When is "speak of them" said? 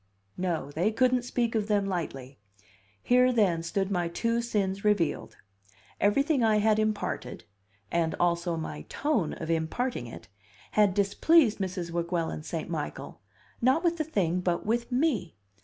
1.25-1.85